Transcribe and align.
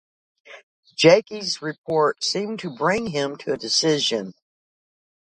Jaikie's 0.99 1.61
report 1.61 2.23
seemed 2.23 2.57
to 2.61 2.75
bring 2.75 3.05
him 3.11 3.37
to 3.37 3.53
a 3.53 3.57
decision. 3.57 4.33